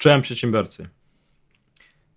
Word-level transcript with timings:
Czołem 0.00 0.22
przedsiębiorcy. 0.22 0.88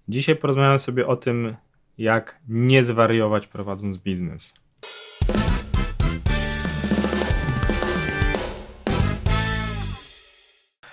Dzisiaj 0.07 0.35
porozmawiamy 0.35 0.79
sobie 0.79 1.07
o 1.07 1.15
tym, 1.15 1.55
jak 1.97 2.39
nie 2.49 2.83
zwariować 2.83 3.47
prowadząc 3.47 3.97
biznes. 3.97 4.53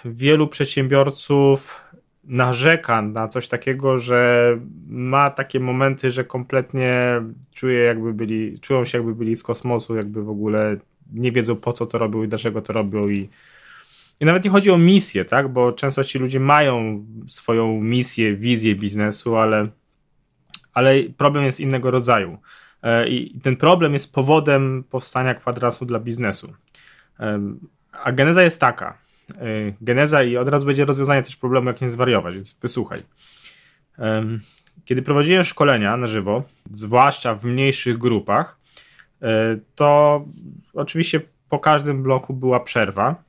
Wielu 0.04 0.48
przedsiębiorców 0.48 1.80
narzeka 2.24 3.02
na 3.02 3.28
coś 3.28 3.48
takiego, 3.48 3.98
że 3.98 4.58
ma 4.86 5.30
takie 5.30 5.60
momenty, 5.60 6.10
że 6.10 6.24
kompletnie 6.24 7.22
czuje 7.54 7.78
jakby 7.78 8.14
byli, 8.14 8.60
czują 8.60 8.84
się 8.84 8.98
jakby 8.98 9.14
byli 9.14 9.36
z 9.36 9.42
kosmosu, 9.42 9.96
jakby 9.96 10.22
w 10.22 10.30
ogóle 10.30 10.76
nie 11.12 11.32
wiedzą 11.32 11.56
po 11.56 11.72
co 11.72 11.86
to 11.86 11.98
robią 11.98 12.22
i 12.22 12.28
dlaczego 12.28 12.62
to 12.62 12.72
robią 12.72 13.08
i 13.08 13.28
i 14.20 14.24
nawet 14.24 14.44
nie 14.44 14.50
chodzi 14.50 14.70
o 14.70 14.78
misję, 14.78 15.24
tak? 15.24 15.48
Bo 15.48 15.72
często 15.72 16.04
ci 16.04 16.18
ludzie 16.18 16.40
mają 16.40 17.04
swoją 17.28 17.80
misję, 17.80 18.36
wizję 18.36 18.74
biznesu, 18.74 19.36
ale, 19.36 19.68
ale 20.74 21.02
problem 21.02 21.44
jest 21.44 21.60
innego 21.60 21.90
rodzaju. 21.90 22.38
E, 22.82 23.08
I 23.08 23.40
ten 23.40 23.56
problem 23.56 23.92
jest 23.92 24.14
powodem 24.14 24.84
powstania 24.90 25.34
kwadransu 25.34 25.86
dla 25.86 25.98
biznesu. 25.98 26.52
A 27.92 28.12
geneza 28.12 28.42
jest 28.42 28.60
taka. 28.60 28.98
E, 29.30 29.36
geneza 29.80 30.22
i 30.22 30.36
od 30.36 30.48
razu 30.48 30.66
będzie 30.66 30.84
rozwiązanie 30.84 31.22
też 31.22 31.36
problemu, 31.36 31.66
jak 31.66 31.80
nie 31.80 31.90
zwariować, 31.90 32.34
więc 32.34 32.58
wysłuchaj. 32.62 33.02
Kiedy 34.84 35.02
prowadziłem 35.02 35.44
szkolenia 35.44 35.96
na 35.96 36.06
żywo, 36.06 36.42
zwłaszcza 36.72 37.34
w 37.34 37.44
mniejszych 37.44 37.98
grupach, 37.98 38.58
e, 39.22 39.56
to 39.74 40.24
oczywiście 40.74 41.20
po 41.48 41.58
każdym 41.58 42.02
bloku 42.02 42.34
była 42.34 42.60
przerwa 42.60 43.22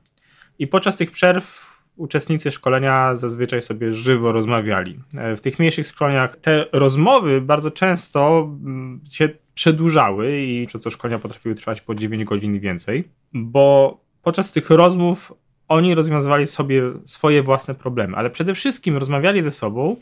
i 0.58 0.66
podczas 0.66 0.96
tych 0.96 1.10
przerw 1.10 1.72
uczestnicy 1.96 2.50
szkolenia 2.50 3.14
zazwyczaj 3.14 3.62
sobie 3.62 3.92
żywo 3.92 4.32
rozmawiali. 4.32 4.98
E, 5.14 5.36
w 5.36 5.40
tych 5.40 5.58
mniejszych 5.58 5.86
szkoleniach 5.86 6.36
te 6.36 6.66
rozmowy 6.72 7.40
bardzo 7.40 7.70
często 7.70 8.50
mm, 8.64 9.00
się 9.10 9.28
przedłużały 9.54 10.42
i 10.42 10.66
przez 10.66 10.80
to 10.80 10.90
szkolenia 10.90 11.18
potrafiły 11.18 11.54
trwać 11.54 11.80
po 11.80 11.94
9 11.94 12.24
godzin 12.24 12.54
i 12.54 12.60
więcej, 12.60 13.08
bo 13.32 13.98
podczas 14.22 14.52
tych 14.52 14.70
rozmów 14.70 15.32
oni 15.68 15.94
rozwiązywali 15.94 16.46
sobie 16.46 16.82
swoje 17.04 17.42
własne 17.42 17.74
problemy, 17.74 18.16
ale 18.16 18.30
przede 18.30 18.54
wszystkim 18.54 18.96
rozmawiali 18.96 19.42
ze 19.42 19.52
sobą 19.52 19.96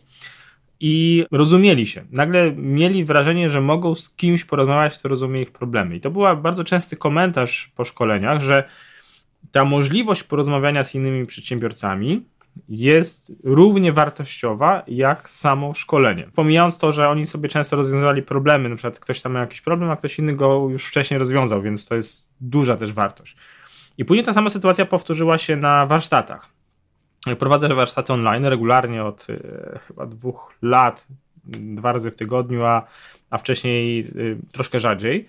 i 0.80 1.24
rozumieli 1.30 1.86
się. 1.86 2.04
Nagle 2.10 2.52
mieli 2.52 3.04
wrażenie, 3.04 3.50
że 3.50 3.60
mogą 3.60 3.94
z 3.94 4.10
kimś 4.10 4.44
porozmawiać, 4.44 4.98
kto 4.98 5.08
rozumie 5.08 5.42
ich 5.42 5.50
problemy. 5.50 5.96
I 5.96 6.00
to 6.00 6.10
był 6.10 6.22
bardzo 6.36 6.64
częsty 6.64 6.96
komentarz 6.96 7.72
po 7.76 7.84
szkoleniach, 7.84 8.40
że 8.40 8.64
ta 9.52 9.64
możliwość 9.64 10.22
porozmawiania 10.22 10.84
z 10.84 10.94
innymi 10.94 11.26
przedsiębiorcami 11.26 12.24
jest 12.68 13.32
równie 13.44 13.92
wartościowa 13.92 14.82
jak 14.86 15.30
samo 15.30 15.74
szkolenie. 15.74 16.28
Pomijając 16.34 16.78
to, 16.78 16.92
że 16.92 17.08
oni 17.08 17.26
sobie 17.26 17.48
często 17.48 17.76
rozwiązywali 17.76 18.22
problemy, 18.22 18.68
na 18.68 18.76
przykład 18.76 18.98
ktoś 18.98 19.22
tam 19.22 19.32
ma 19.32 19.40
jakiś 19.40 19.60
problem, 19.60 19.90
a 19.90 19.96
ktoś 19.96 20.18
inny 20.18 20.36
go 20.36 20.68
już 20.70 20.86
wcześniej 20.86 21.18
rozwiązał, 21.18 21.62
więc 21.62 21.88
to 21.88 21.94
jest 21.94 22.28
duża 22.40 22.76
też 22.76 22.92
wartość. 22.92 23.36
I 23.98 24.04
później 24.04 24.24
ta 24.24 24.32
sama 24.32 24.50
sytuacja 24.50 24.86
powtórzyła 24.86 25.38
się 25.38 25.56
na 25.56 25.86
warsztatach. 25.86 26.48
Prowadzę 27.38 27.74
warsztaty 27.74 28.12
online 28.12 28.44
regularnie 28.44 29.04
od 29.04 29.26
e, 29.30 29.78
chyba 29.78 30.06
dwóch 30.06 30.54
lat, 30.62 31.06
dwa 31.44 31.92
razy 31.92 32.10
w 32.10 32.14
tygodniu, 32.14 32.64
a, 32.64 32.86
a 33.30 33.38
wcześniej 33.38 34.00
y, 34.16 34.36
troszkę 34.52 34.80
rzadziej. 34.80 35.28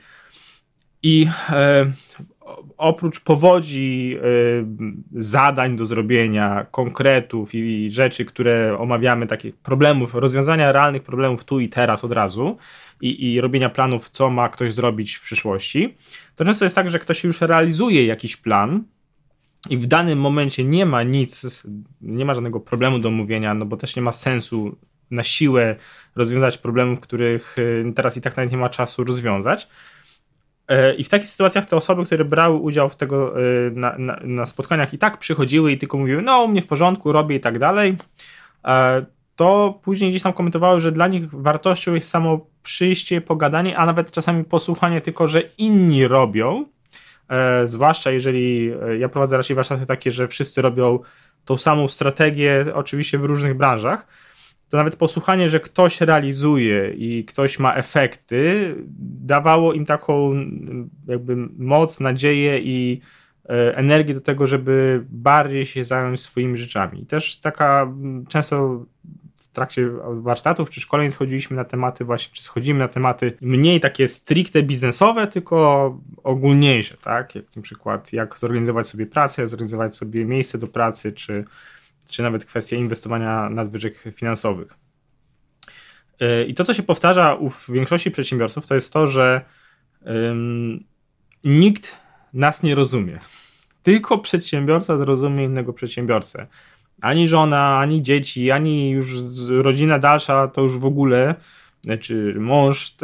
I 1.03 1.27
e, 1.49 1.91
oprócz 2.77 3.19
powodzi 3.19 4.17
y, 4.17 5.23
zadań 5.23 5.75
do 5.75 5.85
zrobienia, 5.85 6.65
konkretów 6.71 7.55
i 7.55 7.91
rzeczy, 7.91 8.25
które 8.25 8.77
omawiamy, 8.79 9.27
takich 9.27 9.55
problemów, 9.55 10.15
rozwiązania 10.15 10.71
realnych 10.71 11.03
problemów 11.03 11.45
tu 11.45 11.59
i 11.59 11.69
teraz 11.69 12.03
od 12.03 12.11
razu 12.11 12.57
i, 13.01 13.33
i 13.33 13.41
robienia 13.41 13.69
planów, 13.69 14.09
co 14.09 14.29
ma 14.29 14.49
ktoś 14.49 14.73
zrobić 14.73 15.15
w 15.15 15.23
przyszłości, 15.23 15.97
to 16.35 16.45
często 16.45 16.65
jest 16.65 16.75
tak, 16.75 16.89
że 16.89 16.99
ktoś 16.99 17.23
już 17.23 17.41
realizuje 17.41 18.05
jakiś 18.05 18.37
plan, 18.37 18.83
i 19.69 19.77
w 19.77 19.85
danym 19.85 20.19
momencie 20.19 20.63
nie 20.63 20.85
ma 20.85 21.03
nic, 21.03 21.63
nie 22.01 22.25
ma 22.25 22.33
żadnego 22.33 22.59
problemu 22.59 22.99
do 22.99 23.11
mówienia, 23.11 23.53
no 23.53 23.65
bo 23.65 23.77
też 23.77 23.95
nie 23.95 24.01
ma 24.01 24.11
sensu 24.11 24.77
na 25.11 25.23
siłę 25.23 25.75
rozwiązać 26.15 26.57
problemów, 26.57 26.99
których 26.99 27.57
y, 27.57 27.93
teraz 27.95 28.17
i 28.17 28.21
tak 28.21 28.37
nawet 28.37 28.51
nie 28.51 28.57
ma 28.57 28.69
czasu 28.69 29.03
rozwiązać. 29.03 29.67
E, 30.71 30.93
I 30.93 31.03
w 31.03 31.09
takich 31.09 31.27
sytuacjach 31.27 31.65
te 31.65 31.75
osoby, 31.75 32.05
które 32.05 32.25
brały 32.25 32.55
udział 32.55 32.89
w 32.89 32.95
tego 32.95 33.41
e, 33.41 33.41
na, 33.71 33.97
na, 33.97 34.19
na, 34.23 34.45
spotkaniach 34.45 34.93
i 34.93 34.97
tak 34.97 35.17
przychodziły 35.17 35.71
i 35.71 35.77
tylko 35.77 35.97
mówiły, 35.97 36.21
no 36.21 36.43
u 36.43 36.47
mnie 36.47 36.61
w 36.61 36.67
porządku, 36.67 37.11
robię 37.11 37.35
i 37.35 37.39
tak 37.39 37.59
dalej, 37.59 37.97
e, 38.65 39.05
to 39.35 39.79
później 39.83 40.09
gdzieś 40.09 40.23
tam 40.23 40.33
komentowały, 40.33 40.81
że 40.81 40.91
dla 40.91 41.07
nich 41.07 41.29
wartością 41.29 41.93
jest 41.93 42.09
samo 42.09 42.47
przyjście, 42.63 43.21
pogadanie, 43.21 43.77
a 43.77 43.85
nawet 43.85 44.11
czasami 44.11 44.43
posłuchanie 44.43 45.01
tylko, 45.01 45.27
że 45.27 45.41
inni 45.57 46.07
robią, 46.07 46.65
zwłaszcza 47.63 48.11
jeżeli 48.11 48.71
ja 48.99 49.09
prowadzę 49.09 49.37
raczej 49.37 49.55
warsztaty 49.55 49.85
takie, 49.85 50.11
że 50.11 50.27
wszyscy 50.27 50.61
robią 50.61 50.99
tą 51.45 51.57
samą 51.57 51.87
strategię, 51.87 52.65
oczywiście 52.73 53.17
w 53.17 53.25
różnych 53.25 53.57
branżach, 53.57 54.07
to 54.71 54.77
nawet 54.77 54.95
posłuchanie, 54.95 55.49
że 55.49 55.59
ktoś 55.59 56.01
realizuje 56.01 56.93
i 56.93 57.25
ktoś 57.25 57.59
ma 57.59 57.75
efekty, 57.75 58.75
dawało 59.25 59.73
im 59.73 59.85
taką 59.85 60.35
jakby 61.07 61.35
moc, 61.57 61.99
nadzieję 61.99 62.59
i 62.59 63.01
e, 63.49 63.77
energię 63.77 64.13
do 64.13 64.21
tego, 64.21 64.47
żeby 64.47 65.05
bardziej 65.09 65.65
się 65.65 65.83
zająć 65.83 66.21
swoimi 66.21 66.57
rzeczami. 66.57 67.01
I 67.01 67.05
też 67.05 67.39
taka 67.39 67.93
często 68.29 68.85
w 69.35 69.47
trakcie 69.53 69.89
warsztatów 70.11 70.69
czy 70.69 70.81
szkoleń 70.81 71.11
schodziliśmy 71.11 71.57
na 71.57 71.65
tematy 71.65 72.05
właśnie, 72.05 72.33
czy 72.33 72.43
schodzimy 72.43 72.79
na 72.79 72.87
tematy 72.87 73.37
mniej 73.41 73.79
takie 73.79 74.07
stricte 74.07 74.63
biznesowe, 74.63 75.27
tylko 75.27 75.99
ogólniejsze, 76.23 76.97
tak? 76.97 77.35
Jak 77.35 77.55
na 77.55 77.61
przykład 77.61 78.13
jak 78.13 78.39
zorganizować 78.39 78.87
sobie 78.87 79.05
pracę, 79.05 79.47
zorganizować 79.47 79.95
sobie 79.95 80.25
miejsce 80.25 80.57
do 80.57 80.67
pracy, 80.67 81.13
czy 81.13 81.45
czy 82.09 82.23
nawet 82.23 82.45
kwestia 82.45 82.75
inwestowania 82.75 83.49
nadwyżek 83.49 84.03
finansowych. 84.15 84.73
E, 86.19 86.45
I 86.45 86.53
to, 86.53 86.63
co 86.63 86.73
się 86.73 86.83
powtarza 86.83 87.35
u 87.35 87.49
większości 87.69 88.11
przedsiębiorców, 88.11 88.67
to 88.67 88.75
jest 88.75 88.93
to, 88.93 89.07
że 89.07 89.41
nikt 91.43 91.97
nas 92.33 92.63
nie 92.63 92.75
rozumie. 92.75 93.19
Tylko 93.83 94.17
przedsiębiorca 94.17 94.97
zrozumie 94.97 95.43
innego 95.43 95.73
przedsiębiorcę. 95.73 96.47
Ani 97.01 97.27
żona, 97.27 97.77
ani 97.77 98.01
dzieci, 98.01 98.51
ani 98.51 98.89
już 98.89 99.13
rodzina 99.49 99.99
dalsza, 99.99 100.47
to 100.47 100.61
już 100.61 100.77
w 100.77 100.85
ogóle 100.85 101.35
czy 101.99 102.35
mąż, 102.39 102.95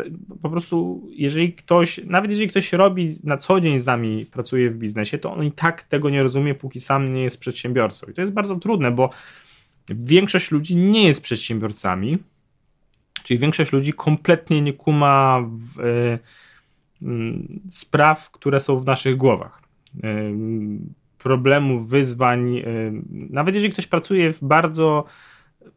po 0.42 0.50
prostu 0.50 1.08
jeżeli 1.12 1.54
ktoś, 1.54 2.00
nawet 2.06 2.32
jeżeli 2.32 2.50
ktoś 2.50 2.74
robi 2.74 3.20
na 3.24 3.38
co 3.38 3.62
dzień 3.62 3.80
z 3.80 3.86
nami, 3.86 4.26
pracuje 4.26 4.72
w 4.72 4.78
biznesie, 4.78 5.18
to 5.18 5.34
on 5.34 5.46
i 5.46 5.52
tak 5.52 5.84
tego 5.84 6.10
nie 6.10 6.24
rozumie, 6.24 6.56
póki 6.56 6.80
sam 6.80 7.14
nie 7.14 7.24
jest 7.24 7.40
przedsiębiorcą. 7.40 8.08
I 8.08 8.14
to 8.14 8.22
jest 8.22 8.34
bardzo 8.34 8.56
trudne, 8.56 8.92
bo 8.92 9.10
większość 9.90 10.52
ludzi 10.52 10.76
nie 10.76 11.08
jest 11.08 11.24
przedsiębiorcami, 11.24 12.18
czyli 13.24 13.40
większość 13.40 13.72
ludzi 13.72 13.94
kompletnie 13.94 14.62
nie 14.62 14.74
kuma 14.74 15.44
w, 15.50 15.80
y, 15.80 16.20
y, 17.02 17.08
spraw, 17.72 18.32
które 18.32 18.60
są 18.60 18.80
w 18.80 18.86
naszych 18.86 19.18
głowach. 19.18 19.62
Y, 19.96 20.34
problemów, 21.18 21.90
wyzwań, 21.90 22.64
nawet 23.10 23.56
jeżeli 23.56 23.74
ktoś 23.74 23.88
pracuje 23.88 24.34
w 24.34 24.44
bardzo 24.44 25.06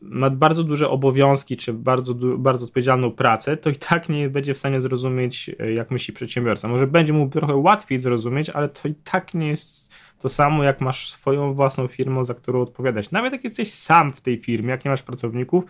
ma 0.00 0.30
bardzo 0.30 0.64
duże 0.64 0.88
obowiązki, 0.88 1.56
czy 1.56 1.72
bardzo, 1.72 2.14
bardzo 2.38 2.64
odpowiedzialną 2.64 3.10
pracę, 3.10 3.56
to 3.56 3.70
i 3.70 3.76
tak 3.76 4.08
nie 4.08 4.30
będzie 4.30 4.54
w 4.54 4.58
stanie 4.58 4.80
zrozumieć, 4.80 5.50
e, 5.58 5.72
jak 5.72 5.90
myśli 5.90 6.14
przedsiębiorca. 6.14 6.68
Może 6.68 6.86
będzie 6.86 7.12
mu 7.12 7.28
trochę 7.28 7.56
łatwiej 7.56 7.98
zrozumieć, 7.98 8.50
ale 8.50 8.68
to 8.68 8.88
i 8.88 8.94
tak 8.94 9.34
nie 9.34 9.48
jest 9.48 9.90
to 10.18 10.28
samo, 10.28 10.64
jak 10.64 10.80
masz 10.80 11.10
swoją 11.10 11.54
własną 11.54 11.86
firmę, 11.86 12.24
za 12.24 12.34
którą 12.34 12.62
odpowiadać. 12.62 13.10
Nawet 13.10 13.32
jak 13.32 13.44
jesteś 13.44 13.72
sam 13.72 14.12
w 14.12 14.20
tej 14.20 14.38
firmie, 14.38 14.70
jak 14.70 14.84
nie 14.84 14.90
masz 14.90 15.02
pracowników, 15.02 15.64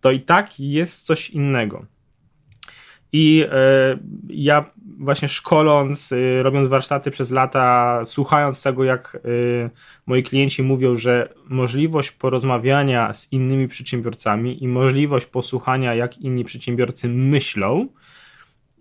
to 0.00 0.10
i 0.10 0.20
tak 0.20 0.60
jest 0.60 1.06
coś 1.06 1.30
innego. 1.30 1.86
I 3.12 3.44
e, 3.50 3.98
ja 4.28 4.70
właśnie 4.98 5.28
szkoląc, 5.28 6.12
e, 6.12 6.42
robiąc 6.42 6.68
warsztaty 6.68 7.10
przez 7.10 7.30
lata, 7.30 8.00
słuchając 8.04 8.62
tego, 8.62 8.84
jak 8.84 9.16
e, 9.16 9.70
moi 10.06 10.22
klienci 10.22 10.62
mówią, 10.62 10.96
że 10.96 11.34
możliwość 11.48 12.10
porozmawiania 12.10 13.14
z 13.14 13.32
innymi 13.32 13.68
przedsiębiorcami 13.68 14.64
i 14.64 14.68
możliwość 14.68 15.26
posłuchania, 15.26 15.94
jak 15.94 16.18
inni 16.18 16.44
przedsiębiorcy 16.44 17.08
myślą, 17.08 17.88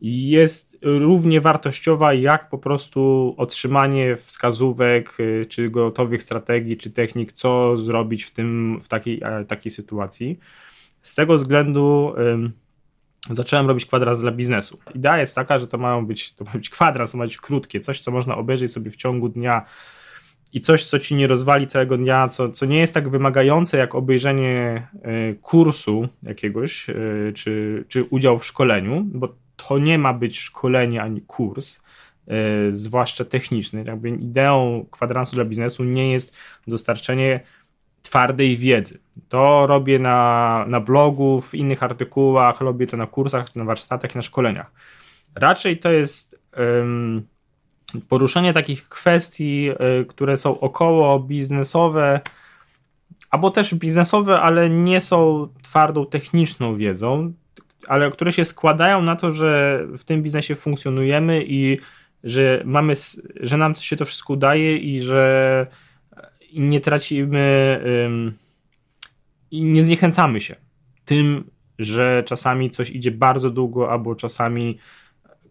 jest 0.01 0.77
równie 0.81 1.41
wartościowa, 1.41 2.13
jak 2.13 2.49
po 2.49 2.57
prostu 2.57 3.33
otrzymanie 3.37 4.15
wskazówek, 4.15 5.17
czy 5.49 5.69
gotowych 5.69 6.23
strategii, 6.23 6.77
czy 6.77 6.91
technik, 6.91 7.33
co 7.33 7.77
zrobić 7.77 8.23
w, 8.23 8.31
tym, 8.31 8.79
w 8.81 8.87
takiej, 8.87 9.21
takiej 9.47 9.71
sytuacji. 9.71 10.39
Z 11.01 11.15
tego 11.15 11.35
względu 11.35 12.13
zacząłem 13.29 13.68
robić 13.68 13.85
kwadrans 13.85 14.19
dla 14.19 14.31
biznesu. 14.31 14.79
Idea 14.95 15.19
jest 15.19 15.35
taka, 15.35 15.57
że 15.57 15.68
to 15.68 15.77
mają 15.77 16.06
być, 16.06 16.33
to 16.33 16.45
ma 16.45 16.51
być 16.51 16.69
kwadrans, 16.69 17.12
to 17.12 17.18
ma 17.18 17.23
być 17.23 17.38
krótkie, 17.38 17.79
coś, 17.79 18.00
co 18.00 18.12
można 18.12 18.38
obejrzeć 18.38 18.71
sobie 18.71 18.91
w 18.91 18.95
ciągu 18.95 19.29
dnia 19.29 19.65
i 20.53 20.62
coś, 20.62 20.85
co 20.85 21.00
ci 21.00 21.15
nie 21.15 21.27
rozwali 21.27 21.68
całego 21.68 21.97
dnia, 21.97 22.27
co, 22.27 22.50
co 22.50 22.65
nie 22.65 22.79
jest 22.79 22.94
tak 22.94 23.09
wymagające 23.09 23.77
jak 23.77 23.95
obejrzenie 23.95 24.88
e, 25.01 25.33
kursu 25.33 26.07
jakiegoś, 26.23 26.89
e, 26.89 26.94
czy, 27.35 27.85
czy 27.88 28.03
udział 28.03 28.39
w 28.39 28.45
szkoleniu, 28.45 29.03
bo 29.06 29.35
to 29.56 29.77
nie 29.77 29.97
ma 29.97 30.13
być 30.13 30.39
szkolenie 30.39 31.01
ani 31.01 31.21
kurs, 31.21 31.79
e, 32.27 32.71
zwłaszcza 32.71 33.25
techniczny. 33.25 33.83
Jakby 33.88 34.09
ideą 34.09 34.85
kwadransu 34.91 35.35
dla 35.35 35.45
biznesu 35.45 35.83
nie 35.83 36.12
jest 36.12 36.35
dostarczenie 36.67 37.39
twardej 38.11 38.57
wiedzy. 38.57 38.99
To 39.29 39.67
robię 39.67 39.99
na, 39.99 40.65
na 40.67 40.79
blogu, 40.79 41.41
w 41.41 41.55
innych 41.55 41.83
artykułach, 41.83 42.61
robię 42.61 42.87
to 42.87 42.97
na 42.97 43.07
kursach, 43.07 43.55
na 43.55 43.63
warsztatach, 43.63 44.15
na 44.15 44.21
szkoleniach. 44.21 44.71
Raczej 45.35 45.79
to 45.79 45.91
jest 45.91 46.41
um, 46.57 47.27
poruszenie 48.09 48.53
takich 48.53 48.89
kwestii, 48.89 49.69
y, 50.01 50.05
które 50.05 50.37
są 50.37 50.59
około 50.59 51.19
biznesowe, 51.19 52.21
albo 53.29 53.51
też 53.51 53.75
biznesowe, 53.75 54.41
ale 54.41 54.69
nie 54.69 55.01
są 55.01 55.47
twardą 55.63 56.05
techniczną 56.05 56.75
wiedzą, 56.75 57.33
ale 57.87 58.11
które 58.11 58.31
się 58.31 58.45
składają 58.45 59.01
na 59.01 59.15
to, 59.15 59.31
że 59.31 59.81
w 59.97 60.03
tym 60.03 60.23
biznesie 60.23 60.55
funkcjonujemy 60.55 61.43
i 61.47 61.79
że 62.23 62.61
mamy, 62.65 62.93
że 63.39 63.57
nam 63.57 63.75
się 63.75 63.95
to 63.95 64.05
wszystko 64.05 64.33
udaje 64.33 64.77
i 64.77 65.01
że 65.01 65.67
nie 66.53 66.81
tracimy 66.81 67.80
i 69.51 69.63
nie 69.63 69.83
zniechęcamy 69.83 70.42
się 70.42 70.56
tym, 71.06 71.51
że 71.80 72.24
czasami 72.25 72.69
coś 72.69 72.89
idzie 72.89 73.12
bardzo 73.12 73.50
długo, 73.50 73.92
albo 73.92 74.15
czasami 74.15 74.77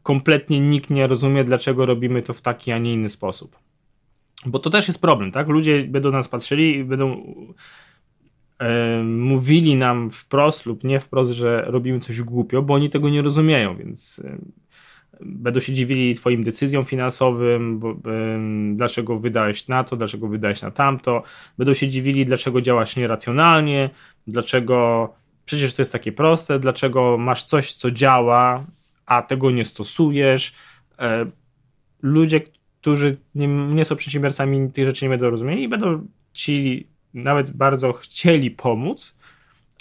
kompletnie 0.03 0.61
nikt 0.61 0.91
nie 0.91 1.07
rozumie, 1.07 1.45
dlaczego 1.45 1.87
robimy 1.87 2.23
to 2.23 2.33
w 2.33 2.41
taki, 2.41 2.73
a 2.73 2.79
nie 2.79 2.93
inny 2.93 3.09
sposób. 3.09 3.59
Bo 4.47 4.59
to 4.59 4.71
też 4.71 4.89
jest 4.89 5.01
problem, 5.01 5.33
tak? 5.33 5.49
Ludzie 5.49 5.85
będą 5.85 6.11
nas 6.11 6.29
patrzyli 6.29 6.77
i 6.77 6.85
będą 6.85 7.35
mówili 9.05 9.77
nam 9.77 10.11
wprost 10.11 10.67
lub 10.67 10.85
nie 10.85 11.01
wprost, 11.01 11.33
że 11.33 11.65
robimy 11.67 12.01
coś 12.01 12.23
głupio, 12.23 12.63
bo 12.63 12.75
oni 12.75 12.91
tego 12.91 13.09
nie 13.09 13.23
rozumieją, 13.23 13.77
więc 13.77 14.23
będą 15.23 15.61
się 15.61 15.73
dziwili 15.73 16.15
Twoim 16.15 16.45
decyzjom 16.45 16.85
finansowym, 16.85 17.79
bo, 17.79 17.97
dlaczego 18.75 19.19
wydałeś 19.19 19.69
na 19.69 19.85
to, 19.85 19.97
dlaczego 19.97 20.29
wydałeś 20.29 20.63
na 20.63 20.71
tamto, 20.71 21.23
będą 21.59 21.75
się 21.75 21.89
dziwili, 21.89 22.27
dlaczego 22.27 22.61
działasz 22.61 22.97
nieracjonalnie, 22.97 23.91
dlaczego 24.27 25.09
przecież 25.45 25.75
to 25.75 25.83
jest 25.83 25.93
takie 25.93 26.13
proste, 26.13 26.59
dlaczego 26.59 27.19
masz 27.19 27.45
coś, 27.45 27.73
co 27.73 27.91
działa, 27.91 28.65
a 29.07 29.23
tego 29.23 29.51
nie 29.51 29.65
stosujesz. 29.65 30.55
E, 30.99 31.27
ludzie, 32.03 32.41
którzy 32.81 33.17
nie, 33.35 33.47
nie 33.49 33.85
są 33.85 33.97
przedsiębiorcami, 33.97 34.71
tych 34.71 34.85
rzeczy 34.85 35.05
nie 35.05 35.09
będą 35.09 35.31
rozumieli 35.31 35.63
i 35.63 35.69
będą 35.69 36.07
ci 36.33 36.87
nawet 37.15 37.51
bardzo 37.51 37.93
chcieli 37.93 38.51
pomóc, 38.51 39.19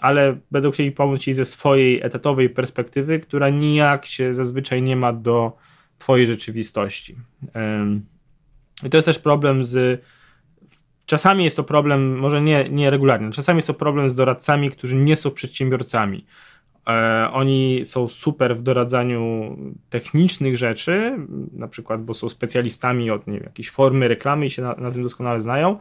ale 0.01 0.37
będą 0.51 0.71
chcieli 0.71 0.91
pomóc 0.91 1.19
ci 1.21 1.33
ze 1.33 1.45
swojej 1.45 2.01
etatowej 2.01 2.49
perspektywy, 2.49 3.19
która 3.19 3.49
nijak 3.49 4.05
się 4.05 4.33
zazwyczaj 4.33 4.81
nie 4.81 4.95
ma 4.95 5.13
do 5.13 5.57
twojej 5.97 6.27
rzeczywistości. 6.27 7.15
I 8.83 8.89
to 8.89 8.97
jest 8.97 9.05
też 9.05 9.19
problem 9.19 9.63
z. 9.63 10.03
Czasami 11.05 11.43
jest 11.43 11.57
to 11.57 11.63
problem, 11.63 12.17
może 12.17 12.41
nie, 12.41 12.69
nie 12.69 12.89
regularnie, 12.89 13.31
czasami 13.31 13.57
jest 13.57 13.67
to 13.67 13.73
problem 13.73 14.09
z 14.09 14.15
doradcami, 14.15 14.71
którzy 14.71 14.95
nie 14.95 15.15
są 15.15 15.31
przedsiębiorcami. 15.31 16.25
E, 16.87 17.29
oni 17.33 17.81
są 17.85 18.07
super 18.07 18.57
w 18.57 18.61
doradzaniu 18.61 19.57
technicznych 19.89 20.57
rzeczy, 20.57 21.15
na 21.53 21.67
przykład, 21.67 22.03
bo 22.03 22.13
są 22.13 22.29
specjalistami 22.29 23.11
od 23.11 23.27
nie 23.27 23.33
wiem, 23.33 23.43
jakiejś 23.43 23.69
formy 23.69 24.07
reklamy 24.07 24.45
i 24.45 24.49
się 24.49 24.61
na, 24.61 24.75
na 24.75 24.91
tym 24.91 25.03
doskonale 25.03 25.41
znają, 25.41 25.79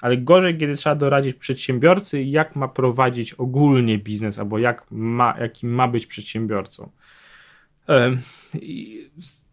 ale 0.00 0.16
gorzej, 0.16 0.58
kiedy 0.58 0.74
trzeba 0.74 0.96
doradzić 0.96 1.36
przedsiębiorcy, 1.36 2.22
jak 2.22 2.56
ma 2.56 2.68
prowadzić 2.68 3.34
ogólnie 3.34 3.98
biznes, 3.98 4.38
albo 4.38 4.58
jak 4.58 4.86
ma, 4.90 5.34
jakim 5.40 5.70
ma 5.70 5.88
być 5.88 6.06
przedsiębiorcą. 6.06 6.90
E, 7.88 8.18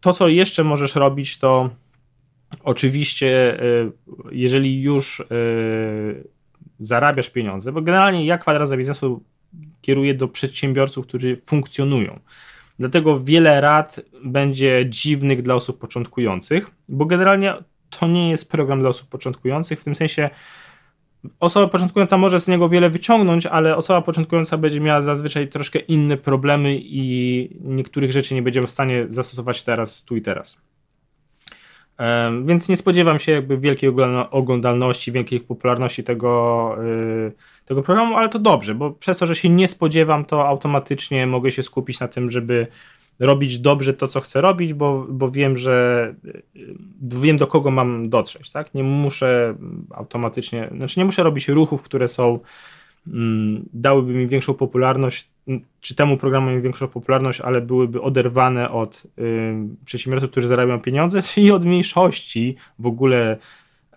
to, 0.01 0.13
co 0.13 0.27
jeszcze 0.27 0.63
możesz 0.63 0.95
robić, 0.95 1.37
to 1.37 1.69
oczywiście, 2.63 3.59
e, 3.61 3.91
jeżeli 4.31 4.81
już 4.81 5.23
zarabiasz 6.79 7.29
pieniądze, 7.29 7.71
bo 7.71 7.81
generalnie 7.81 8.25
jak 8.25 8.41
kwadrat 8.41 8.77
biznesu 8.77 9.23
kieruje 9.81 10.13
do 10.13 10.27
przedsiębiorców, 10.27 11.07
którzy 11.07 11.41
funkcjonują. 11.45 12.19
Dlatego 12.79 13.19
wiele 13.19 13.61
rad 13.61 14.01
będzie 14.23 14.85
dziwnych 14.89 15.41
dla 15.41 15.55
osób 15.55 15.79
początkujących, 15.79 16.71
bo 16.89 17.05
generalnie 17.05 17.53
to 17.99 18.07
nie 18.07 18.29
jest 18.29 18.51
program 18.51 18.79
dla 18.79 18.89
osób 18.89 19.09
początkujących, 19.09 19.79
w 19.79 19.83
tym 19.83 19.95
sensie 19.95 20.29
osoba 21.39 21.67
początkująca 21.67 22.17
może 22.17 22.39
z 22.39 22.47
niego 22.47 22.69
wiele 22.69 22.89
wyciągnąć, 22.89 23.45
ale 23.45 23.75
osoba 23.75 24.01
początkująca 24.01 24.57
będzie 24.57 24.81
miała 24.81 25.01
zazwyczaj 25.01 25.47
troszkę 25.47 25.79
inne 25.79 26.17
problemy 26.17 26.77
i 26.79 27.49
niektórych 27.61 28.11
rzeczy 28.11 28.35
nie 28.35 28.41
będzie 28.41 28.61
w 28.61 28.69
stanie 28.69 29.05
zastosować 29.09 29.63
teraz, 29.63 30.05
tu 30.05 30.15
i 30.15 30.21
teraz. 30.21 30.57
Więc 32.45 32.69
nie 32.69 32.77
spodziewam 32.77 33.19
się 33.19 33.31
jakby 33.31 33.57
wielkiej 33.57 33.91
oglądalności, 34.31 35.11
wielkiej 35.11 35.39
popularności 35.39 36.03
tego, 36.03 36.75
y, 36.83 37.31
tego 37.65 37.83
programu, 37.83 38.15
ale 38.15 38.29
to 38.29 38.39
dobrze, 38.39 38.75
bo 38.75 38.91
przez 38.91 39.17
to, 39.17 39.25
że 39.25 39.35
się 39.35 39.49
nie 39.49 39.67
spodziewam, 39.67 40.25
to 40.25 40.47
automatycznie 40.47 41.27
mogę 41.27 41.51
się 41.51 41.63
skupić 41.63 41.99
na 41.99 42.07
tym, 42.07 42.31
żeby 42.31 42.67
robić 43.19 43.59
dobrze 43.59 43.93
to, 43.93 44.07
co 44.07 44.21
chcę 44.21 44.41
robić, 44.41 44.73
bo, 44.73 45.05
bo 45.09 45.31
wiem, 45.31 45.57
że 45.57 46.15
y, 46.25 46.43
wiem, 47.01 47.37
do 47.37 47.47
kogo 47.47 47.71
mam 47.71 48.09
dotrzeć. 48.09 48.51
Tak? 48.51 48.73
Nie 48.73 48.83
muszę 48.83 49.55
automatycznie, 49.91 50.69
znaczy 50.77 50.99
nie 50.99 51.05
muszę 51.05 51.23
robić 51.23 51.47
ruchów, 51.47 51.81
które 51.81 52.07
są 52.07 52.39
mm, 53.07 53.65
dałyby 53.73 54.13
mi 54.13 54.27
większą 54.27 54.53
popularność, 54.53 55.29
czy 55.81 55.95
temu 55.95 56.17
programowi 56.17 56.61
większą 56.61 56.87
popularność, 56.87 57.41
ale 57.41 57.61
byłyby 57.61 58.01
oderwane 58.01 58.71
od 58.71 59.03
y, 59.19 59.53
przedsiębiorców, 59.85 60.31
którzy 60.31 60.47
zarabiają 60.47 60.79
pieniądze, 60.79 61.21
czyli 61.33 61.51
od 61.51 61.65
mniejszości 61.65 62.55
w 62.79 62.87
ogóle 62.87 63.37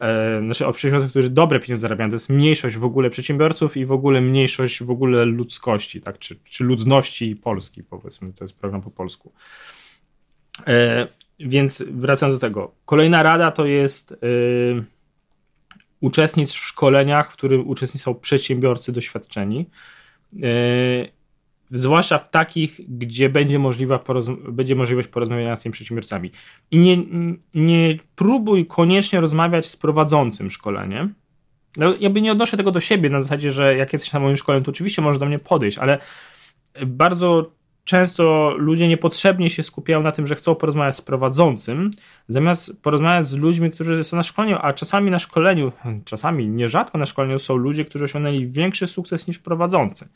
e, 0.01 0.41
znaczy 0.45 0.67
o 0.67 0.73
przedsiębiorców, 0.73 1.11
którzy 1.11 1.31
dobre 1.31 1.61
pieniądze 1.61 1.81
zarabiają, 1.81 2.11
to 2.11 2.17
jest 2.17 2.29
mniejszość 2.29 2.77
w 2.77 2.85
ogóle 2.85 3.11
przedsiębiorców 3.11 3.77
i 3.77 3.87
w 3.87 3.93
ogóle 3.93 4.21
mniejszość 4.21 4.83
w 4.83 4.91
ogóle 4.91 5.25
ludzkości, 5.25 6.01
tak, 6.01 6.19
czy, 6.19 6.37
czy 6.45 6.65
ludności 6.65 7.37
Polski, 7.37 7.83
powiedzmy, 7.83 8.33
to 8.33 8.45
jest 8.45 8.59
program 8.59 8.83
po 8.83 8.91
polsku. 8.91 9.33
E, 10.67 11.09
więc 11.41 11.85
wracając 11.91 12.39
do 12.39 12.41
tego, 12.41 12.75
kolejna 12.85 13.23
rada 13.23 13.51
to 13.51 13.67
jest 13.67 14.13
y, 14.13 14.17
uczestnic 16.01 16.53
w 16.53 16.57
szkoleniach, 16.57 17.33
w 17.33 17.37
których 17.37 17.67
uczestniczą 17.67 18.15
przedsiębiorcy 18.15 18.93
doświadczeni. 18.93 19.67
Y, 20.35 21.18
zwłaszcza 21.71 22.19
w 22.19 22.31
takich, 22.31 22.81
gdzie 22.89 23.29
będzie, 23.29 23.59
możliwa 23.59 24.01
będzie 24.49 24.75
możliwość 24.75 25.09
porozmawiania 25.09 25.57
z 25.57 25.63
tymi 25.63 25.73
przedsiębiorcami. 25.73 26.31
I 26.71 26.79
nie, 26.79 26.97
nie 27.55 27.99
próbuj 28.17 28.67
koniecznie 28.67 29.21
rozmawiać 29.21 29.67
z 29.67 29.77
prowadzącym 29.77 30.51
szkolenie. 30.51 31.09
No, 31.77 31.95
jakby 32.01 32.23
nie 32.23 32.33
odnoszę 32.33 32.57
tego 32.57 32.71
do 32.71 32.81
siebie 32.81 33.11
na 33.11 33.23
zasadzie, 33.23 33.51
że 33.51 33.77
jak 33.77 33.93
jesteś 33.93 34.13
na 34.13 34.21
moim 34.21 34.37
szkoleniu, 34.37 34.65
to 34.65 34.71
oczywiście 34.71 35.03
możesz 35.03 35.19
do 35.19 35.27
mnie 35.27 35.39
podejść, 35.39 35.79
ale 35.79 35.99
bardzo 36.87 37.51
często 37.85 38.55
ludzie 38.59 38.89
niepotrzebnie 38.89 39.51
się 39.51 39.63
skupiają 39.63 40.03
na 40.03 40.13
tym, 40.13 40.27
że 40.27 40.35
chcą 40.35 40.55
porozmawiać 40.55 40.97
z 40.97 41.01
prowadzącym, 41.01 41.91
zamiast 42.29 42.83
porozmawiać 42.83 43.27
z 43.27 43.37
ludźmi, 43.37 43.71
którzy 43.71 44.05
są 44.05 44.17
na 44.17 44.23
szkoleniu, 44.23 44.59
a 44.61 44.73
czasami 44.73 45.11
na 45.11 45.19
szkoleniu, 45.19 45.73
czasami 46.05 46.49
nierzadko 46.49 46.99
na 46.99 47.07
szkoleniu 47.07 47.39
są 47.39 47.57
ludzie, 47.57 47.85
którzy 47.85 48.05
osiągnęli 48.05 48.47
większy 48.47 48.87
sukces 48.87 49.27
niż 49.27 49.39
prowadzący 49.39 50.09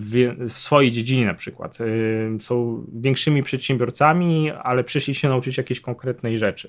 w 0.00 0.36
swojej 0.48 0.90
dziedzinie 0.90 1.26
na 1.26 1.34
przykład. 1.34 1.78
Są 2.40 2.84
większymi 2.92 3.42
przedsiębiorcami, 3.42 4.50
ale 4.50 4.84
przyszli 4.84 5.14
się 5.14 5.28
nauczyć 5.28 5.56
jakiejś 5.56 5.80
konkretnej 5.80 6.38
rzeczy. 6.38 6.68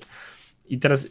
I 0.68 0.78
teraz 0.78 1.08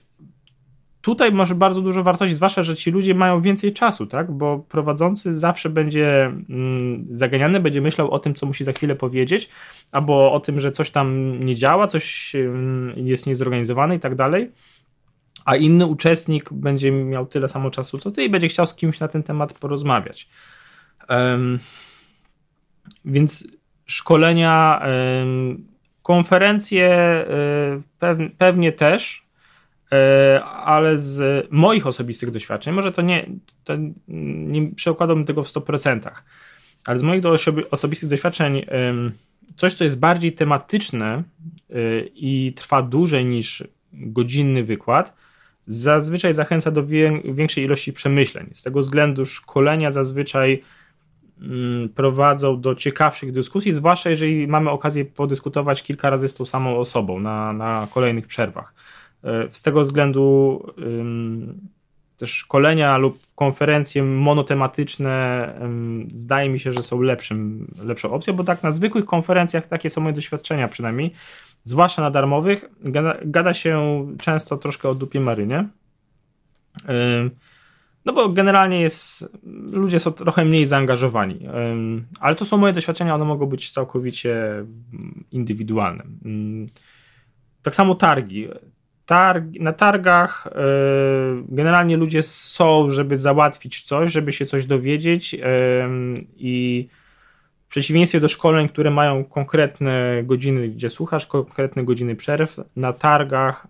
tutaj 1.02 1.32
może 1.32 1.56
bardzo 1.56 1.82
dużo 1.82 2.04
wartości, 2.04 2.36
zwłaszcza, 2.36 2.64
że 2.64 2.76
ci 2.76 2.92
ludzie 2.92 3.16
mają 3.16 3.42
więcej 3.42 3.74
czasu, 3.74 4.06
tak? 4.06 4.32
Bo 4.32 4.60
prowadzący 4.60 5.40
zawsze 5.40 5.70
będzie 5.70 6.26
mm, 6.26 7.08
zaganiany, 7.12 7.60
będzie 7.60 7.82
myślał 7.82 8.12
o 8.12 8.20
tym, 8.20 8.36
co 8.36 8.46
musi 8.46 8.64
za 8.64 8.72
chwilę 8.72 8.96
powiedzieć, 8.96 9.50
albo 9.92 10.34
o 10.34 10.40
tym, 10.40 10.60
że 10.60 10.72
coś 10.72 10.90
tam 10.90 11.40
nie 11.46 11.56
działa, 11.56 11.88
coś 11.88 12.34
jest 12.96 13.28
niezorganizowane 13.28 13.96
i 13.96 14.00
tak 14.00 14.16
dalej. 14.16 14.52
A 15.46 15.56
inny 15.56 15.86
uczestnik 15.86 16.54
będzie 16.54 16.92
miał 16.92 17.26
tyle 17.26 17.48
samo 17.48 17.72
czasu, 17.72 17.98
co 17.98 18.12
ty 18.12 18.24
i 18.24 18.30
będzie 18.30 18.48
chciał 18.48 18.68
z 18.68 18.76
kimś 18.76 19.00
na 19.00 19.08
ten 19.08 19.24
temat 19.24 19.54
porozmawiać. 19.54 20.30
Więc 23.06 23.48
szkolenia, 23.86 24.82
konferencje 26.04 27.26
um, 28.02 28.32
pewnie 28.38 28.72
też, 28.72 29.26
e, 29.92 30.44
ale 30.44 30.98
z 30.98 31.48
moich 31.52 31.88
osobistych 31.88 32.32
doświadczeń, 32.32 32.74
może 32.74 32.92
to 32.92 33.02
nie, 33.02 33.26
to 33.64 33.74
nie 34.08 34.72
przekładałbym 34.72 35.26
tego 35.26 35.44
w 35.44 35.48
100%, 35.48 36.12
ale 36.86 37.00
z 37.00 37.04
moich 37.04 37.24
osobistych 37.72 38.10
doświadczeń 38.10 38.66
coś, 39.58 39.74
co 39.74 39.84
jest 39.84 40.00
bardziej 40.00 40.34
tematyczne 40.34 41.14
e, 41.16 41.24
i 42.16 42.54
trwa 42.56 42.82
dłużej 42.82 43.26
niż 43.26 43.64
godzinny 43.94 44.64
wykład, 44.64 45.14
zazwyczaj 45.68 46.34
zachęca 46.34 46.72
do 46.72 46.86
większej 47.24 47.64
ilości 47.64 47.94
przemyśleń. 47.94 48.50
Z 48.54 48.64
tego 48.64 48.80
względu 48.80 49.26
szkolenia 49.26 49.92
zazwyczaj 49.92 50.64
prowadzą 51.96 52.62
do 52.62 52.76
ciekawszych 52.76 53.32
dyskusji, 53.32 53.74
zwłaszcza 53.74 54.10
jeżeli 54.10 54.48
mamy 54.48 54.70
okazję 54.70 55.06
podyskutować 55.06 55.84
kilka 55.84 56.10
razy 56.10 56.30
z 56.30 56.34
tą 56.34 56.46
samą 56.46 56.78
osobą 56.78 57.20
na, 57.20 57.54
na 57.54 57.88
kolejnych 57.94 58.28
przerwach. 58.28 58.74
E, 59.24 59.52
z 59.52 59.62
tego 59.62 59.82
względu 59.82 60.64
też 62.18 62.32
szkolenia 62.32 62.98
lub 62.98 63.20
konferencje 63.36 64.04
monotematyczne 64.04 65.54
zdaje 66.16 66.50
mi 66.50 66.60
się, 66.60 66.74
że 66.74 66.84
są 66.84 67.02
lepszym, 67.02 67.68
lepszą 67.84 68.12
opcją, 68.12 68.34
bo 68.34 68.44
tak 68.44 68.64
na 68.64 68.72
zwykłych 68.72 69.06
konferencjach 69.06 69.68
takie 69.68 69.90
są 69.90 70.02
moje 70.02 70.14
doświadczenia 70.14 70.68
przynajmniej, 70.68 71.14
zwłaszcza 71.64 72.02
na 72.02 72.12
darmowych, 72.12 72.66
gada, 72.82 73.18
gada 73.26 73.54
się 73.54 74.06
często 74.20 74.58
troszkę 74.58 74.90
o 74.90 74.96
dupie 74.96 75.20
marynie. 75.20 75.68
No 78.06 78.14
bo 78.14 78.30
generalnie 78.30 78.82
jest, 78.82 79.38
ludzie 79.72 80.00
są 80.00 80.12
trochę 80.12 80.46
mniej 80.46 80.66
zaangażowani, 80.66 81.48
ale 82.20 82.36
to 82.36 82.46
są 82.46 82.58
moje 82.58 82.74
doświadczenia, 82.74 83.16
one 83.16 83.26
mogą 83.26 83.46
być 83.46 83.72
całkowicie 83.72 84.66
indywidualne. 85.32 86.04
Tak 87.62 87.76
samo 87.76 87.96
targi. 87.96 88.48
Targ, 89.06 89.46
na 89.60 89.74
targach 89.74 90.48
e, 90.48 90.52
generalnie 91.50 91.98
ludzie 91.98 92.24
są, 92.24 92.90
żeby 92.90 93.18
załatwić 93.18 93.84
coś, 93.84 94.12
żeby 94.12 94.32
się 94.32 94.46
coś 94.46 94.66
dowiedzieć 94.66 95.36
i 96.38 96.88
w 97.66 97.68
przeciwieństwie 97.68 98.20
do 98.20 98.28
szkoleń, 98.28 98.70
które 98.70 98.92
mają 98.92 99.24
konkretne 99.24 100.24
godziny, 100.24 100.70
gdzie 100.70 100.90
słuchasz, 100.90 101.26
konkretne 101.26 101.84
godziny 101.84 102.16
przerw, 102.16 102.60
na 102.76 102.94
targach 102.94 103.68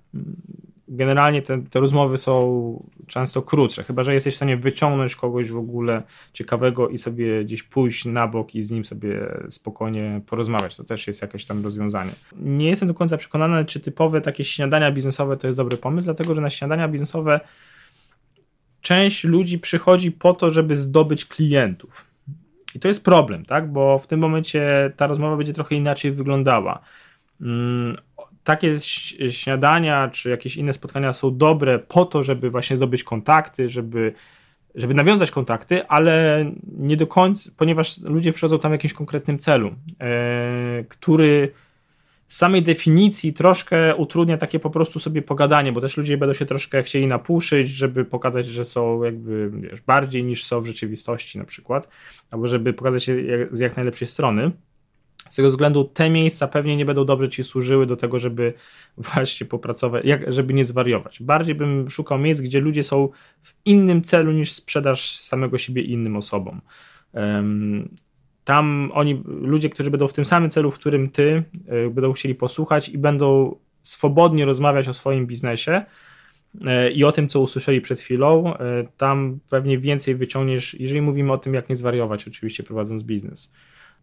generalnie 0.88 1.42
te, 1.42 1.62
te 1.62 1.80
rozmowy 1.80 2.18
są 2.18 2.84
często 3.08 3.42
krótsze, 3.42 3.84
chyba 3.84 4.04
że 4.04 4.13
jesteś 4.13 4.34
w 4.34 4.38
stanie 4.38 4.58
wyciągnąć 4.58 5.15
kogoś 5.15 5.51
w 5.51 5.58
ogóle 5.58 6.04
ciekawego 6.34 6.89
i 6.89 6.98
sobie 6.98 7.46
gdzieś 7.46 7.63
pójść 7.63 8.06
na 8.06 8.27
bok 8.27 8.56
i 8.56 8.63
z 8.63 8.72
nim 8.72 8.86
sobie 8.86 9.27
spokojnie 9.50 10.22
porozmawiać. 10.25 10.77
To 10.77 10.84
też 10.84 11.08
jest 11.08 11.22
jakieś 11.22 11.46
tam 11.46 11.63
rozwiązanie. 11.63 12.12
Nie 12.39 12.70
jestem 12.70 12.88
do 12.88 12.94
końca 12.94 13.18
przekonany, 13.18 13.65
czy 13.65 13.80
typowe 13.80 14.22
takie 14.22 14.44
śniadania 14.44 14.92
biznesowe 14.92 15.38
to 15.38 15.48
jest 15.48 15.60
dobry 15.60 15.77
pomysł, 15.77 16.06
dlatego 16.06 16.34
że 16.34 16.42
na 16.42 16.50
śniadania 16.50 16.88
biznesowe 16.88 17.39
część 18.82 19.24
ludzi 19.24 19.60
przychodzi 19.60 20.12
po 20.12 20.34
to, 20.34 20.51
żeby 20.51 20.77
zdobyć 20.77 21.25
klientów. 21.25 22.06
I 22.75 22.80
to 22.80 22.88
jest 22.88 23.06
problem, 23.06 23.46
tak? 23.46 23.72
Bo 23.72 24.00
w 24.00 24.08
tym 24.08 24.20
momencie 24.20 24.92
ta 24.98 25.08
rozmowa 25.08 25.38
będzie 25.38 25.54
trochę 25.54 25.75
inaczej 25.75 26.12
wyglądała. 26.12 26.80
Takie 28.46 28.80
śniadania 29.30 30.10
czy 30.10 30.30
jakieś 30.30 30.58
inne 30.58 30.74
spotkania 30.74 31.14
są 31.14 31.38
dobre 31.38 31.80
po 31.80 32.06
to, 32.06 32.24
żeby 32.24 32.50
właśnie 32.50 32.78
zdobyć 32.78 33.04
kontakty, 33.04 33.70
żeby, 33.70 34.14
żeby 34.75 34.94
nawiązać 34.94 35.32
kontakty, 35.32 35.88
ale 35.88 36.46
nie 36.78 36.98
do 36.98 37.08
końca, 37.08 37.52
ponieważ 37.58 38.02
ludzie 38.02 38.34
przychodzą 38.34 38.60
tam 38.60 38.72
w 38.72 38.74
jakimś 38.74 38.94
konkretnym 38.94 39.40
celu, 39.40 39.75
e, 40.02 40.84
który 40.90 41.52
z 42.28 42.38
samej 42.38 42.64
definicji 42.64 43.34
troszkę 43.34 43.96
utrudnia 43.96 44.38
takie 44.38 44.60
po 44.60 44.70
prostu 44.70 45.00
sobie 45.00 45.22
pogadanie, 45.22 45.72
bo 45.72 45.82
też 45.82 45.98
ludzie 45.98 46.18
będą 46.18 46.34
się 46.34 46.46
troszkę 46.46 46.84
chcieli 46.84 47.08
napuszyć, 47.08 47.70
żeby 47.70 48.06
pokazać, 48.06 48.48
że 48.48 48.66
są 48.66 49.04
jakby 49.04 49.52
wiesz, 49.54 49.82
bardziej 49.82 50.24
niż 50.24 50.46
są 50.46 50.62
w 50.62 50.66
rzeczywistości 50.66 51.38
na 51.38 51.46
przykład, 51.46 51.90
albo 52.32 52.48
żeby 52.48 52.74
pokazać 52.74 53.04
się 53.04 53.16
z 53.52 53.60
jak 53.60 53.75
najlepszej 53.75 54.08
strony. 54.08 54.52
Z 55.29 55.36
tego 55.36 55.50
względu 55.50 55.84
te 55.84 56.10
miejsca 56.10 56.48
pewnie 56.48 56.77
nie 56.77 56.86
będą 56.86 57.05
dobrze 57.05 57.29
ci 57.29 57.44
służyły 57.44 57.86
do 57.86 57.96
tego, 57.96 58.20
żeby 58.20 58.53
właśnie 58.98 59.48
popracować, 59.48 60.05
jak, 60.05 60.34
żeby 60.34 60.53
nie 60.53 60.63
zwariować. 60.63 61.24
Bardziej 61.24 61.55
bym 61.55 61.89
szukał 61.89 62.17
miejsc, 62.17 62.41
gdzie 62.41 62.60
ludzie 62.60 62.84
są 62.84 63.10
w 63.44 63.53
innym 63.65 64.03
celu 64.03 64.32
niż 64.32 64.51
sprzedaż 64.51 65.17
samego 65.20 65.58
siebie 65.58 65.82
innym 65.82 66.15
osobom. 66.15 66.62
Tam 68.44 68.91
oni, 68.94 69.24
ludzie, 69.25 69.70
którzy 69.70 69.91
będą 69.91 70.08
w 70.08 70.13
tym 70.13 70.25
samym 70.25 70.50
celu, 70.50 70.72
w 70.72 70.79
którym 70.79 71.10
ty, 71.10 71.44
y, 71.88 71.89
będą 71.89 72.13
chcieli 72.13 72.36
posłuchać 72.36 72.89
i 72.89 72.98
będą 72.98 73.55
swobodnie 73.84 74.46
rozmawiać 74.46 74.88
o 74.88 74.94
swoim 74.94 75.27
biznesie 75.27 75.86
y, 76.55 76.91
i 76.91 77.03
o 77.03 77.12
tym, 77.12 77.27
co 77.27 77.39
usłyszeli 77.39 77.82
przed 77.82 78.00
chwilą, 78.00 78.53
y, 78.53 78.58
tam 78.98 79.39
pewnie 79.50 79.77
więcej 79.77 80.15
wyciągniesz, 80.15 80.74
jeżeli 80.79 81.01
mówimy 81.01 81.34
o 81.34 81.38
tym, 81.38 81.53
jak 81.53 81.70
nie 81.70 81.75
zwariować, 81.75 82.27
oczywiście 82.27 82.63
prowadząc 82.63 83.03
biznes. 83.03 83.51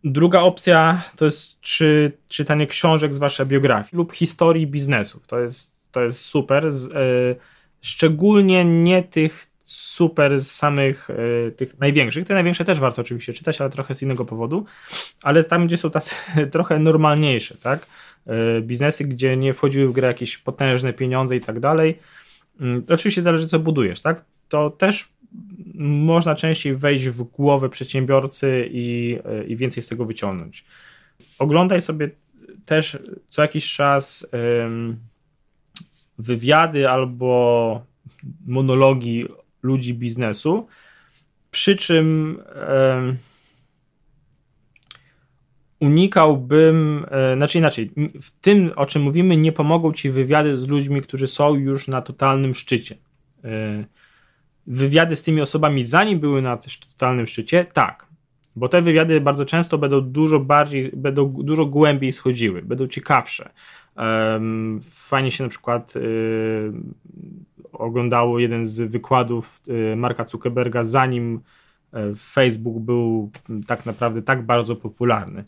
Druga 0.04 0.40
opcja 0.40 1.02
to 1.16 1.24
jest 1.24 1.60
czy, 1.60 2.12
czytanie 2.28 2.66
książek, 2.66 3.14
zwłaszcza 3.14 3.44
biografii 3.44 3.96
lub 3.96 4.12
historii 4.12 4.66
biznesów. 4.66 5.26
To 5.26 5.40
jest, 5.40 5.74
to 5.92 6.02
jest 6.02 6.20
super. 6.20 6.72
Z, 6.72 6.86
y, 6.86 7.36
szczególnie 7.80 8.64
nie 8.64 9.02
tych 9.02 9.46
super 9.64 10.40
z 10.40 10.50
samych 10.50 11.10
y, 11.10 11.52
tych 11.56 11.78
największych. 11.80 12.26
Te 12.26 12.34
największe 12.34 12.64
też 12.64 12.80
warto 12.80 13.02
oczywiście 13.02 13.32
czytać, 13.32 13.60
ale 13.60 13.70
trochę 13.70 13.94
z 13.94 14.02
innego 14.02 14.24
powodu. 14.24 14.64
Ale 15.22 15.44
tam, 15.44 15.66
gdzie 15.66 15.76
są 15.76 15.90
tacy 15.90 16.14
trochę 16.52 16.78
normalniejsze, 16.78 17.54
tak? 17.62 17.86
Y, 18.58 18.62
biznesy, 18.62 19.04
gdzie 19.04 19.36
nie 19.36 19.54
wchodziły 19.54 19.88
w 19.88 19.92
grę 19.92 20.08
jakieś 20.08 20.38
potężne 20.38 20.92
pieniądze 20.92 21.36
i 21.36 21.40
tak 21.40 21.60
dalej. 21.60 21.98
Mm, 22.60 22.82
to 22.82 22.94
oczywiście 22.94 23.22
zależy, 23.22 23.46
co 23.46 23.58
budujesz, 23.58 24.00
tak? 24.00 24.24
To 24.48 24.70
też 24.70 25.08
można 25.74 26.34
częściej 26.34 26.76
wejść 26.76 27.08
w 27.08 27.22
głowę 27.22 27.68
przedsiębiorcy 27.68 28.68
i, 28.72 29.18
i 29.48 29.56
więcej 29.56 29.82
z 29.82 29.88
tego 29.88 30.04
wyciągnąć. 30.04 30.64
Oglądaj 31.38 31.82
sobie 31.82 32.10
też 32.64 32.98
co 33.28 33.42
jakiś 33.42 33.72
czas 33.72 34.26
wywiady 36.18 36.88
albo 36.88 37.86
monologi 38.46 39.26
ludzi 39.62 39.94
biznesu, 39.94 40.66
przy 41.50 41.76
czym 41.76 42.38
unikałbym, 45.80 47.06
e, 47.10 47.36
znaczy 47.36 47.58
inaczej, 47.58 47.90
w 48.22 48.30
tym 48.40 48.72
o 48.76 48.86
czym 48.86 49.02
mówimy, 49.02 49.36
nie 49.36 49.52
pomogą 49.52 49.92
ci 49.92 50.10
wywiady 50.10 50.58
z 50.58 50.68
ludźmi, 50.68 51.02
którzy 51.02 51.26
są 51.26 51.54
już 51.54 51.88
na 51.88 52.02
totalnym 52.02 52.54
szczycie. 52.54 52.96
E, 54.68 54.72
wywiady 54.74 55.16
z 55.16 55.22
tymi 55.22 55.40
osobami, 55.40 55.84
zanim 55.84 56.20
były 56.20 56.42
na 56.42 56.58
totalnym 56.90 57.26
szczycie, 57.26 57.66
tak. 57.72 58.06
Bo 58.56 58.68
te 58.68 58.82
wywiady 58.82 59.20
bardzo 59.20 59.44
często 59.44 59.78
będą 59.78 60.00
dużo 60.00 60.40
bardziej, 60.40 60.90
będą 60.96 61.28
dużo 61.28 61.66
głębiej 61.66 62.12
schodziły, 62.12 62.62
będą 62.62 62.86
ciekawsze. 62.86 63.50
Fajnie 64.82 65.30
się 65.30 65.44
na 65.44 65.50
przykład 65.50 65.96
y, 65.96 66.72
oglądało 67.72 68.38
jeden 68.38 68.66
z 68.66 68.80
wykładów 68.80 69.60
y, 69.92 69.96
Marka 69.96 70.24
Zuckerberga, 70.28 70.84
zanim 70.84 71.40
y, 71.94 72.16
Facebook 72.16 72.78
był 72.78 73.30
tak 73.66 73.86
naprawdę 73.86 74.22
tak 74.22 74.46
bardzo 74.46 74.76
popularny 74.76 75.44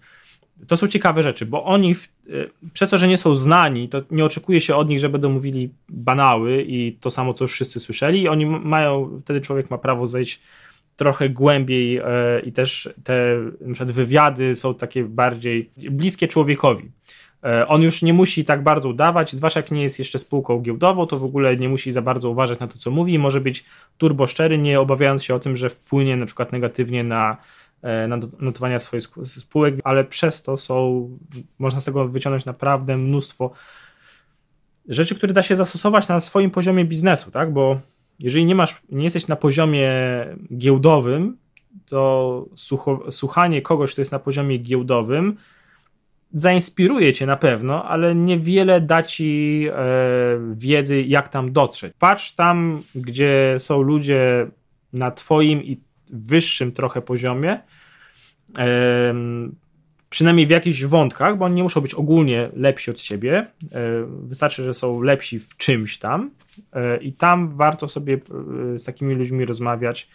to 0.67 0.77
są 0.77 0.87
ciekawe 0.87 1.23
rzeczy, 1.23 1.47
bo 1.47 1.65
oni, 1.65 1.95
w, 1.95 2.09
y, 2.29 2.51
przez 2.73 2.91
to, 2.91 2.99
że 2.99 3.09
nie 3.09 3.19
są 3.19 3.35
znani, 3.35 3.89
to 3.89 4.03
nie 4.11 4.25
oczekuje 4.25 4.61
się 4.61 4.77
od 4.77 4.89
nich, 4.89 5.01
że 5.01 5.09
będą 5.09 5.31
mówili 5.31 5.71
banały 5.89 6.65
i 6.69 6.97
to 7.01 7.11
samo, 7.11 7.35
co 7.35 7.45
już 7.45 7.53
wszyscy 7.53 7.81
słyszeli. 7.81 8.29
Oni 8.29 8.47
mają, 8.47 9.21
wtedy 9.25 9.41
człowiek 9.41 9.71
ma 9.71 9.79
prawo 9.79 10.07
zejść 10.07 10.41
trochę 10.97 11.29
głębiej 11.29 11.97
e, 11.97 12.05
i 12.45 12.53
też 12.53 12.89
te 13.05 13.37
na 13.61 13.85
wywiady 13.85 14.57
są 14.57 14.75
takie 14.75 15.05
bardziej 15.05 15.71
bliskie 15.77 16.29
człowiekowi. 16.29 16.91
E, 17.45 17.69
on 17.69 17.83
już 17.83 18.03
nie 18.03 18.13
musi 18.13 18.45
tak 18.45 18.63
bardzo 18.63 18.89
udawać, 18.89 19.33
zwłaszcza 19.33 19.61
jak 19.61 19.71
nie 19.71 19.83
jest 19.83 19.99
jeszcze 19.99 20.19
spółką 20.19 20.61
giełdową, 20.61 21.07
to 21.07 21.19
w 21.19 21.25
ogóle 21.25 21.57
nie 21.57 21.69
musi 21.69 21.93
za 21.93 22.03
bardzo 22.03 22.31
uważać 22.31 22.59
na 22.59 22.69
to, 22.69 22.79
co 22.79 22.91
mówi, 22.91 23.19
może 23.19 23.41
być 23.41 23.65
turbo 23.99 24.27
szczery, 24.27 24.59
nie 24.59 24.81
obawiając 24.81 25.25
się 25.25 25.35
o 25.35 25.41
tym, 25.41 25.57
że 25.57 25.71
wpłynie 25.71 26.17
na 26.17 26.27
przykład 26.27 26.53
negatywnie 26.53 27.01
E, 27.01 27.05
na 27.05 27.37
notowania 28.41 28.81
swoich 28.81 29.05
spółek, 29.25 29.75
ale 29.85 30.05
przez 30.05 30.43
to 30.43 30.57
są, 30.57 31.09
można 31.59 31.81
z 31.81 31.85
tego 31.85 32.09
wyciągnąć 32.09 32.45
naprawdę 32.45 32.97
mnóstwo 32.97 33.51
rzeczy, 34.89 35.15
które 35.15 35.33
da 35.33 35.43
się 35.43 35.57
zastosować 35.57 36.09
na 36.09 36.21
swoim 36.21 36.51
poziomie 36.51 36.85
biznesu, 36.85 37.31
tak? 37.31 37.53
Bo 37.53 37.81
jeżeli 38.19 38.47
nie 38.47 38.55
masz, 38.55 38.83
nie 38.91 39.05
jesteś 39.05 39.29
na 39.29 39.37
poziomie 39.37 39.91
giełdowym, 40.57 41.37
to 41.87 42.47
słuchanie 43.11 43.63
kogoś, 43.63 43.93
kto 43.93 44.01
jest 44.01 44.13
na 44.13 44.19
poziomie 44.19 44.59
giełdowym, 44.59 45.37
zainspiruje 46.35 47.13
cię 47.13 47.27
na 47.27 47.37
pewno, 47.37 47.85
ale 47.85 48.15
niewiele 48.15 48.81
da 48.81 49.03
ci 49.03 49.65
e, 49.73 49.75
wiedzy, 50.55 51.03
jak 51.03 51.29
tam 51.29 51.53
dotrzeć. 51.53 51.93
Patrz 51.99 52.33
tam, 52.33 52.83
gdzie 52.95 53.57
są 53.59 53.83
ludzie 53.83 54.47
na 54.93 55.11
twoim 55.11 55.63
i 55.63 55.81
wyższym 56.11 56.73
trochę 56.73 57.03
poziomie, 57.03 57.61
przynajmniej 60.15 60.47
w 60.47 60.51
jakichś 60.51 60.85
wątkach, 60.85 61.39
bo 61.39 61.45
oni 61.45 61.55
nie 61.55 61.63
muszą 61.63 61.81
być 61.81 61.95
ogólnie 61.95 62.51
lepsi 62.57 62.91
od 62.91 63.01
siebie. 63.01 63.37
E, 63.39 63.47
wystarczy, 64.07 64.65
że 64.65 64.75
są 64.75 65.03
lepsi 65.03 65.41
w 65.41 65.57
czymś 65.57 65.99
tam 65.99 66.31
e, 66.73 66.97
i 66.97 67.13
tam 67.13 67.57
warto 67.57 67.89
sobie 67.89 68.15
e, 68.15 68.79
z 68.79 68.85
takimi 68.85 69.15
ludźmi 69.15 69.45
rozmawiać 69.45 70.09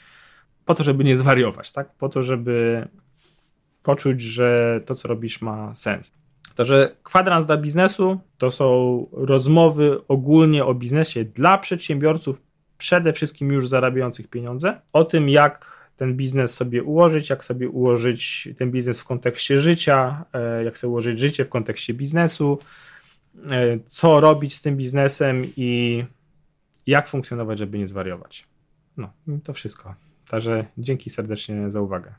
po 0.66 0.76
to, 0.76 0.84
żeby 0.84 1.04
nie 1.04 1.18
zwariować, 1.18 1.72
tak? 1.72 1.94
Po 1.94 2.10
to, 2.10 2.24
żeby 2.24 2.88
poczuć, 3.84 4.22
że 4.22 4.82
to, 4.86 4.96
co 4.96 5.08
robisz, 5.08 5.42
ma 5.42 5.76
sens. 5.76 6.14
Także 6.56 6.96
kwadrans 7.04 7.46
dla 7.46 7.58
biznesu 7.58 8.20
to 8.38 8.52
są 8.52 9.08
rozmowy 9.12 10.08
ogólnie 10.08 10.66
o 10.66 10.74
biznesie 10.74 11.26
dla 11.26 11.58
przedsiębiorców, 11.58 12.42
przede 12.78 13.14
wszystkim 13.14 13.52
już 13.52 13.68
zarabiających 13.68 14.28
pieniądze, 14.28 14.82
o 14.94 15.04
tym, 15.04 15.30
jak 15.30 15.79
ten 16.00 16.16
biznes 16.16 16.54
sobie 16.54 16.84
ułożyć, 16.84 17.30
jak 17.30 17.44
sobie 17.44 17.70
ułożyć 17.70 18.50
ten 18.58 18.72
biznes 18.72 19.02
w 19.02 19.06
kontekście 19.06 19.60
życia, 19.60 20.26
e, 20.34 20.64
jak 20.64 20.78
sobie 20.78 20.90
ułożyć 20.90 21.20
życie 21.20 21.46
w 21.46 21.50
kontekście 21.50 21.94
biznesu, 21.94 22.60
e, 23.52 23.80
co 23.88 24.20
robić 24.20 24.56
z 24.56 24.62
tym 24.62 24.78
biznesem 24.78 25.46
i 25.58 26.04
jak 26.88 27.08
funkcjonować, 27.08 27.60
żeby 27.60 27.80
nie 27.80 27.88
zwariować. 27.88 28.48
No, 28.98 29.12
to 29.44 29.54
wszystko. 29.54 29.96
Także 30.30 30.66
dzięki 30.78 31.10
serdecznie 31.10 31.72
za 31.72 31.82
uwagę. 31.82 32.14